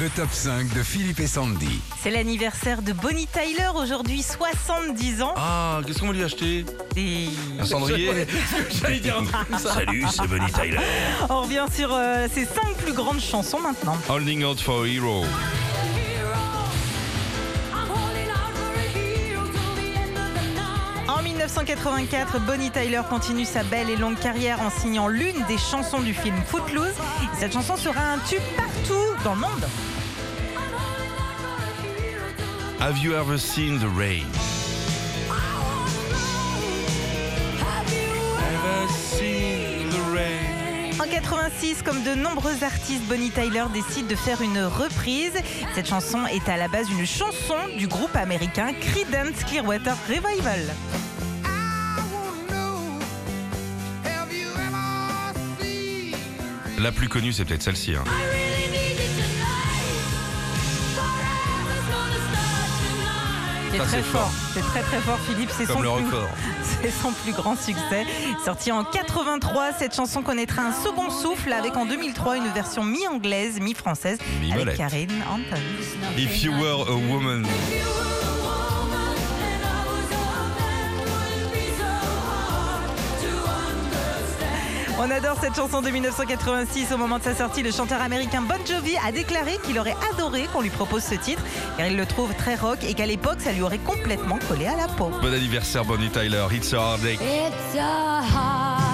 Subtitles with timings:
[0.00, 1.80] Le top 5 de Philippe et Sandy.
[2.00, 5.34] C'est l'anniversaire de Bonnie Tyler, aujourd'hui 70 ans.
[5.36, 6.64] Ah, qu'est-ce qu'on va lui acheter?
[6.96, 7.28] Et
[7.58, 8.12] Un cendrier
[8.80, 9.74] J'allais dire un truc comme ça.
[9.74, 10.78] Salut, c'est Bonnie Tyler.
[11.28, 13.96] on revient sur euh, ses 5 plus grandes chansons maintenant.
[14.08, 15.24] Holding out for a hero.
[21.48, 26.12] 1984, Bonnie Tyler continue sa belle et longue carrière en signant l'une des chansons du
[26.12, 26.92] film Footloose.
[27.22, 29.64] Et cette chanson sera un tube partout dans le monde.
[32.80, 34.26] Have you ever seen the rain?
[38.38, 44.42] Ever seen the rain En 86, comme de nombreux artistes, Bonnie Tyler décide de faire
[44.42, 45.32] une reprise.
[45.74, 50.74] Cette chanson est à la base une chanson du groupe américain Creedence Clearwater Revival.
[56.78, 57.94] La plus connue, c'est peut-être celle-ci.
[57.96, 58.04] hein.
[63.70, 64.30] C'est très fort.
[64.54, 65.50] C'est très très fort, Philippe.
[65.56, 66.90] C'est son, plus...
[66.90, 68.06] son grand succès.
[68.44, 73.60] Sorti en 83, cette chanson connaîtra un second souffle avec en 2003 une version mi-anglaise,
[73.60, 74.18] mi-française
[74.52, 74.76] avec.
[74.76, 76.22] Karine Anthony.
[76.22, 77.44] If you were a woman.
[85.00, 86.92] On adore cette chanson de 1986.
[86.92, 90.48] Au moment de sa sortie, le chanteur américain Bon Jovi a déclaré qu'il aurait adoré
[90.52, 91.42] qu'on lui propose ce titre,
[91.76, 94.74] car il le trouve très rock et qu'à l'époque, ça lui aurait complètement collé à
[94.74, 95.10] la peau.
[95.22, 96.46] Bon anniversaire, Bonnie Tyler.
[96.50, 97.14] It's a hard day.
[97.14, 98.88] It's a heartache.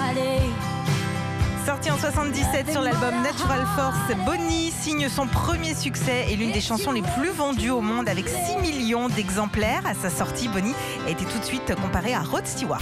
[1.65, 6.61] Sorti en 77 sur l'album Natural Force, Bonnie signe son premier succès et l'une des
[6.61, 9.81] chansons les plus vendues au monde avec 6 millions d'exemplaires.
[9.87, 10.75] À sa sortie, Bonnie
[11.07, 12.81] a été tout de suite comparée à Rod Stewart.